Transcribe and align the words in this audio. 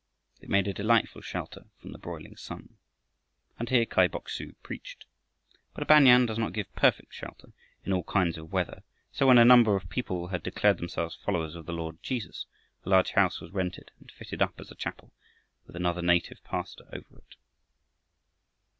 It 0.41 0.49
made 0.49 0.67
a 0.67 0.73
delightful 0.73 1.21
shelter 1.21 1.65
from 1.79 1.91
the 1.91 1.99
broiling 1.99 2.35
sun. 2.35 2.79
And 3.59 3.69
here 3.69 3.85
Kai 3.85 4.07
Bok 4.07 4.29
su 4.29 4.55
preached. 4.63 5.05
But 5.75 5.83
a 5.83 5.85
banyan 5.85 6.25
does 6.25 6.39
not 6.39 6.53
give 6.53 6.73
perfect 6.73 7.13
shelter 7.13 7.53
in 7.85 7.93
all 7.93 8.01
kinds 8.05 8.35
of 8.39 8.51
weather, 8.51 8.81
so 9.11 9.27
when 9.27 9.37
a 9.37 9.45
number 9.45 9.75
of 9.75 9.89
people 9.91 10.29
had 10.29 10.41
declared 10.41 10.77
themselves 10.79 11.17
followers 11.23 11.53
of 11.53 11.67
the 11.67 11.73
Lord 11.73 12.01
Jesus, 12.01 12.47
a 12.83 12.89
large 12.89 13.11
house 13.11 13.39
was 13.39 13.51
rented 13.51 13.91
and 13.99 14.11
fitted 14.11 14.41
up 14.41 14.59
as 14.59 14.71
a 14.71 14.75
chapel, 14.75 15.13
with 15.67 15.75
another 15.75 16.01
native 16.01 16.43
pastor 16.43 16.85
over 16.91 17.19
it. 17.19 17.35